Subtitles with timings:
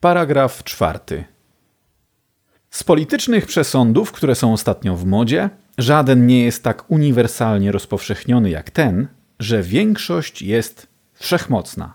[0.00, 1.24] Paragraf czwarty.
[2.70, 8.70] Z politycznych przesądów, które są ostatnio w modzie, żaden nie jest tak uniwersalnie rozpowszechniony jak
[8.70, 9.08] ten,
[9.38, 11.94] że większość jest wszechmocna.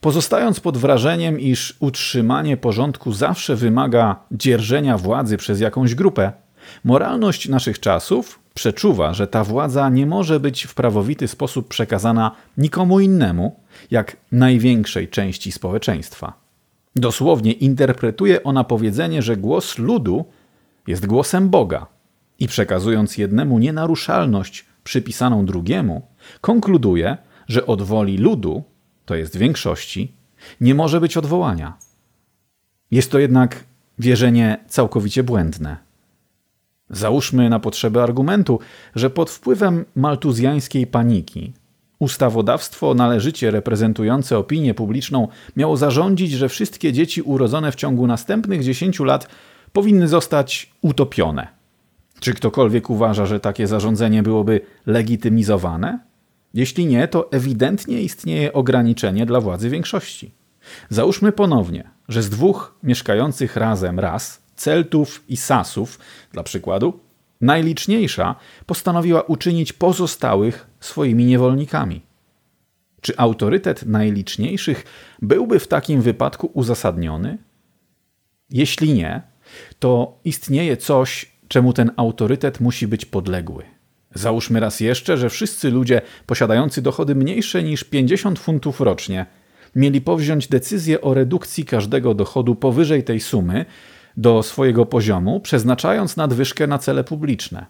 [0.00, 6.32] Pozostając pod wrażeniem, iż utrzymanie porządku zawsze wymaga dzierżenia władzy przez jakąś grupę,
[6.84, 13.00] moralność naszych czasów przeczuwa, że ta władza nie może być w prawowity sposób przekazana nikomu
[13.00, 13.60] innemu,
[13.90, 16.45] jak największej części społeczeństwa.
[16.96, 20.24] Dosłownie interpretuje ona powiedzenie, że głos ludu
[20.86, 21.86] jest głosem Boga
[22.38, 26.02] i przekazując jednemu nienaruszalność przypisaną drugiemu,
[26.40, 27.16] konkluduje,
[27.48, 28.62] że od woli ludu,
[29.04, 30.12] to jest większości,
[30.60, 31.76] nie może być odwołania.
[32.90, 33.64] Jest to jednak
[33.98, 35.76] wierzenie całkowicie błędne.
[36.90, 38.60] Załóżmy na potrzeby argumentu,
[38.94, 41.52] że pod wpływem maltuzjańskiej paniki
[41.98, 49.00] ustawodawstwo należycie reprezentujące opinię publiczną miało zarządzić, że wszystkie dzieci urodzone w ciągu następnych 10
[49.00, 49.28] lat
[49.72, 51.48] powinny zostać utopione.
[52.20, 55.98] Czy ktokolwiek uważa, że takie zarządzenie byłoby legitymizowane?
[56.54, 60.34] Jeśli nie, to ewidentnie istnieje ograniczenie dla władzy większości.
[60.90, 65.98] Załóżmy ponownie, że z dwóch mieszkających razem ras, Celtów i Sasów,
[66.32, 67.00] dla przykładu,
[67.40, 68.34] najliczniejsza
[68.66, 72.02] postanowiła uczynić pozostałych swoimi niewolnikami.
[73.00, 74.84] Czy autorytet najliczniejszych
[75.22, 77.38] byłby w takim wypadku uzasadniony?
[78.50, 79.22] Jeśli nie,
[79.78, 83.64] to istnieje coś, czemu ten autorytet musi być podległy.
[84.14, 89.26] Załóżmy raz jeszcze, że wszyscy ludzie posiadający dochody mniejsze niż 50 funtów rocznie
[89.76, 93.64] mieli powziąć decyzję o redukcji każdego dochodu powyżej tej sumy
[94.16, 97.66] do swojego poziomu, przeznaczając nadwyżkę na cele publiczne.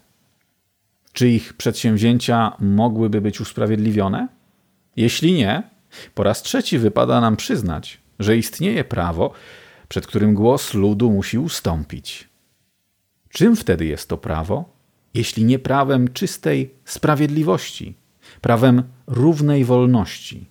[1.13, 4.27] Czy ich przedsięwzięcia mogłyby być usprawiedliwione?
[4.95, 5.63] Jeśli nie,
[6.15, 9.33] po raz trzeci wypada nam przyznać, że istnieje prawo,
[9.87, 12.29] przed którym głos ludu musi ustąpić.
[13.29, 14.69] Czym wtedy jest to prawo,
[15.13, 17.95] jeśli nie prawem czystej sprawiedliwości,
[18.41, 20.45] prawem równej wolności?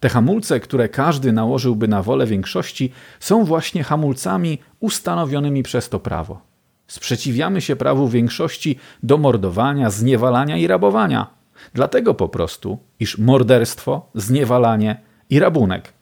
[0.00, 6.40] Te hamulce, które każdy nałożyłby na wolę większości, są właśnie hamulcami ustanowionymi przez to prawo.
[6.86, 11.26] Sprzeciwiamy się prawu większości do mordowania, zniewalania i rabowania.
[11.74, 15.00] Dlatego po prostu, iż morderstwo, zniewalanie
[15.30, 15.92] i rabunek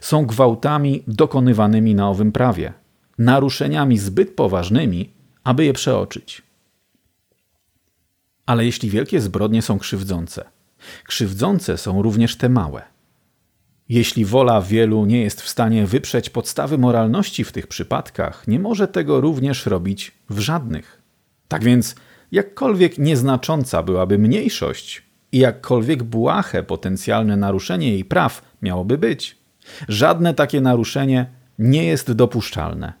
[0.00, 2.72] są gwałtami dokonywanymi na owym prawie,
[3.18, 5.12] naruszeniami zbyt poważnymi,
[5.44, 6.42] aby je przeoczyć.
[8.46, 10.44] Ale jeśli wielkie zbrodnie są krzywdzące,
[11.04, 12.82] krzywdzące są również te małe–
[13.88, 18.88] jeśli wola wielu nie jest w stanie wyprzeć podstawy moralności w tych przypadkach, nie może
[18.88, 21.02] tego również robić w żadnych.
[21.48, 21.94] Tak więc,
[22.32, 25.02] jakkolwiek nieznacząca byłaby mniejszość
[25.32, 29.38] i jakkolwiek błahe potencjalne naruszenie jej praw miałoby być,
[29.88, 31.26] żadne takie naruszenie
[31.58, 32.92] nie jest dopuszczalne.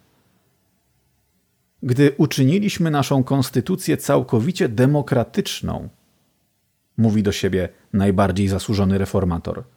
[1.82, 5.88] Gdy uczyniliśmy naszą konstytucję całkowicie demokratyczną,
[6.96, 9.64] mówi do siebie najbardziej zasłużony reformator–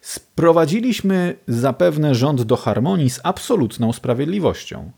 [0.00, 4.92] Sprowadziliśmy zapewne rząd do harmonii z absolutną sprawiedliwością.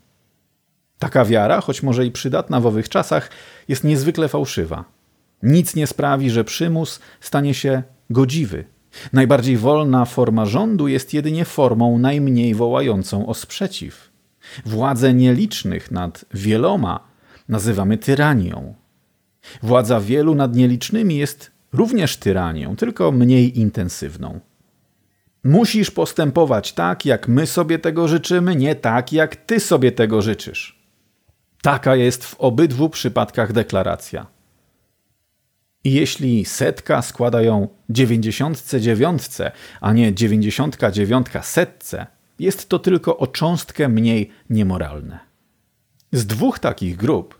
[0.99, 3.29] Taka wiara, choć może i przydatna w owych czasach,
[3.67, 4.85] jest niezwykle fałszywa.
[5.43, 8.65] Nic nie sprawi, że przymus stanie się godziwy.
[9.13, 14.11] Najbardziej wolna forma rządu jest jedynie formą najmniej wołającą o sprzeciw.
[14.65, 16.99] Władzę nielicznych nad wieloma
[17.49, 18.73] nazywamy tyranią.
[19.63, 24.39] Władza wielu nad nielicznymi jest również tyranią, tylko mniej intensywną.
[25.43, 30.81] Musisz postępować tak, jak my sobie tego życzymy, nie tak, jak ty sobie tego życzysz.
[31.61, 34.27] Taka jest w obydwu przypadkach deklaracja.
[35.83, 39.51] I jeśli setka składa ją dziewięćdziesiątce dziewiątce,
[39.81, 42.07] a nie dziewięćdziesiątka dziewiątka setce,
[42.39, 45.19] jest to tylko o cząstkę mniej niemoralne.
[46.11, 47.39] Z dwóch takich grup,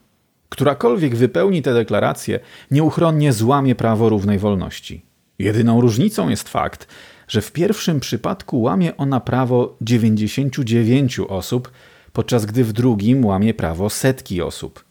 [0.50, 2.40] którakolwiek wypełni tę deklarację,
[2.72, 5.06] nieuchronnie złamie prawo równej wolności.
[5.40, 6.88] Jedyną różnicą jest fakt,
[7.31, 11.72] że w pierwszym przypadku łamie ona prawo 99 osób,
[12.13, 14.85] podczas gdy w drugim łamie prawo setki osób.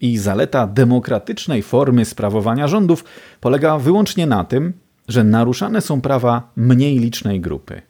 [0.00, 3.04] I zaleta demokratycznej formy sprawowania rządów
[3.40, 4.72] polega wyłącznie na tym,
[5.08, 7.82] że naruszane są prawa mniej licznej grupy.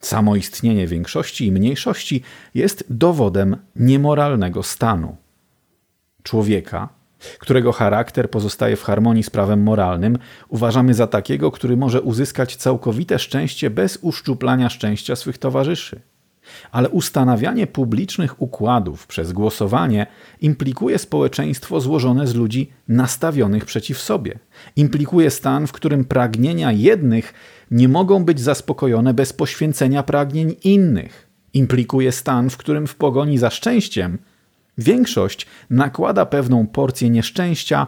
[0.00, 2.22] Samo istnienie większości i mniejszości
[2.54, 5.16] jest dowodem niemoralnego stanu.
[6.22, 6.88] Człowieka,
[7.38, 10.18] którego charakter pozostaje w harmonii z prawem moralnym,
[10.48, 16.00] uważamy za takiego, który może uzyskać całkowite szczęście bez uszczuplania szczęścia swych towarzyszy.
[16.70, 20.06] Ale ustanawianie publicznych układów przez głosowanie
[20.40, 24.38] implikuje społeczeństwo złożone z ludzi nastawionych przeciw sobie.
[24.76, 27.34] Implikuje stan, w którym pragnienia jednych
[27.70, 31.30] nie mogą być zaspokojone bez poświęcenia pragnień innych.
[31.52, 34.18] implikuje stan, w którym w pogoni za szczęściem
[34.82, 37.86] większość nakłada pewną porcję nieszczęścia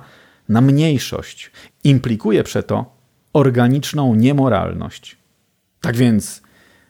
[0.48, 1.50] na mniejszość,
[1.84, 2.96] implikuje przeto
[3.32, 5.16] organiczną niemoralność.
[5.80, 6.42] Tak więc,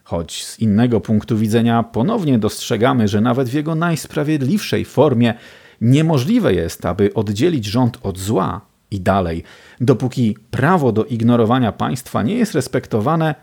[0.04, 5.34] choć z innego punktu widzenia ponownie dostrzegamy, że nawet w jego najsprawiedliwszej formie
[5.80, 8.60] niemożliwe jest, aby oddzielić rząd od zła
[8.90, 9.44] i dalej,
[9.80, 13.34] dopóki prawo do ignorowania państwa nie jest respektowane,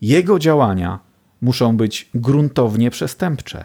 [0.00, 0.98] jego działania
[1.40, 3.64] muszą być gruntownie przestępcze.